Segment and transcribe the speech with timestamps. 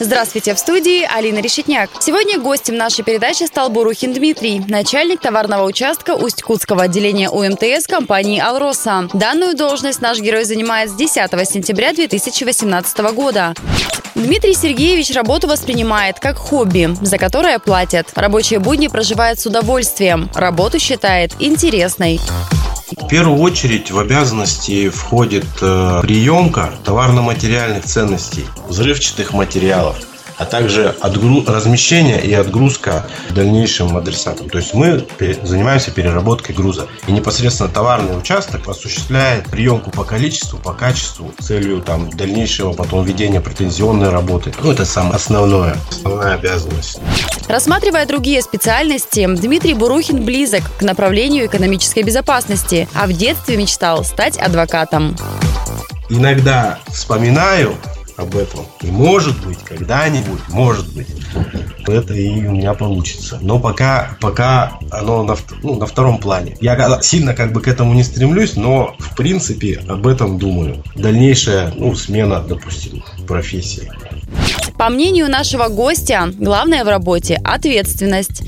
[0.00, 1.88] Здравствуйте, в студии Алина Решетняк.
[2.00, 9.08] Сегодня гостем нашей передачи стал Бурухин Дмитрий, начальник товарного участка Усть-Кутского отделения УМТС компании «Алроса».
[9.12, 13.54] Данную должность наш герой занимает с 10 сентября 2018 года.
[14.16, 18.08] Дмитрий Сергеевич работу воспринимает как хобби, за которое платят.
[18.16, 20.28] Рабочие будни проживает с удовольствием.
[20.34, 22.20] Работу считает интересной.
[22.96, 29.96] В первую очередь в обязанности входит э, приемка товарно-материальных ценностей, взрывчатых материалов–
[30.36, 31.44] а также отгру...
[31.46, 34.48] размещение и отгрузка дальнейшим адресатам.
[34.48, 35.06] То есть мы
[35.42, 36.86] занимаемся переработкой груза.
[37.06, 43.40] И непосредственно товарный участок осуществляет приемку по количеству, по качеству, целью там, дальнейшего потом ведения
[43.40, 44.52] претензионной работы.
[44.62, 46.98] Ну, это самое основное, основная обязанность.
[47.48, 54.38] Рассматривая другие специальности, Дмитрий Бурухин близок к направлению экономической безопасности, а в детстве мечтал стать
[54.38, 55.16] адвокатом.
[56.08, 57.76] Иногда вспоминаю
[58.16, 58.66] об этом.
[58.82, 61.08] И может быть, когда-нибудь, может быть,
[61.86, 63.38] это и у меня получится.
[63.40, 66.56] Но пока, пока оно на, ну, на втором плане.
[66.60, 70.82] Я сильно как бы к этому не стремлюсь, но в принципе об этом думаю.
[70.94, 73.90] Дальнейшая ну, смена, допустим, профессии.
[74.78, 78.42] По мнению нашего гостя, главное в работе– ответственность.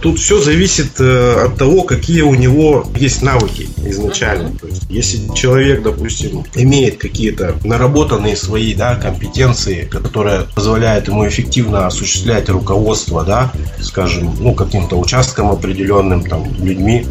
[0.00, 4.56] Тут все зависит э, от того, какие у него есть навыки изначально.
[4.58, 11.86] То есть, если человек, допустим, имеет какие-то наработанные свои да, компетенции, которые позволяют ему эффективно
[11.86, 17.06] осуществлять руководство, да, скажем, ну, каким-то участком определенным, там, людьми,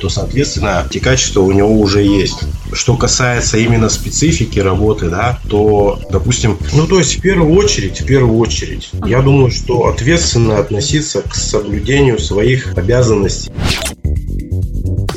[0.00, 2.40] то, соответственно, эти качества у него уже есть.
[2.72, 8.06] Что касается именно специфики работы, да, то, допустим, ну, то есть, в первую очередь, в
[8.06, 13.50] первую очередь, я думаю, что ответственно относиться к соблюдению своих обязанностей.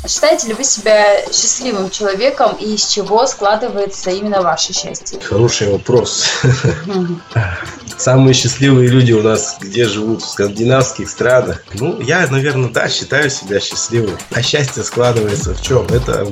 [0.06, 5.20] Считаете ли вы себя счастливым человеком и из чего складывается именно ваше счастье?
[5.22, 6.26] Хороший вопрос.
[7.98, 10.22] Самые счастливые люди у нас где живут?
[10.22, 11.64] В скандинавских странах.
[11.74, 14.18] Ну, я, наверное, да, считаю себя счастливым.
[14.32, 15.86] А счастье складывается в чем?
[15.88, 16.28] Это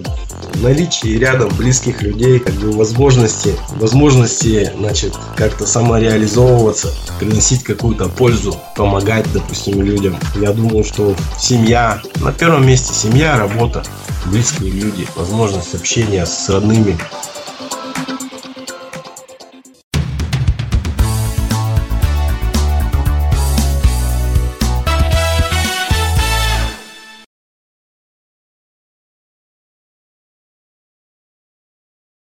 [0.55, 6.89] наличие рядом близких людей, как бы возможности, возможности, значит, как-то самореализовываться,
[7.19, 10.17] приносить какую-то пользу, помогать, допустим, людям.
[10.35, 13.83] Я думаю, что семья, на первом месте семья, работа,
[14.25, 16.97] близкие люди, возможность общения с родными,